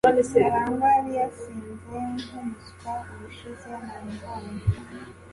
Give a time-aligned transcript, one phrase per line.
[0.33, 4.63] karangwa yari yasinze nkumuswa ubushize namubonye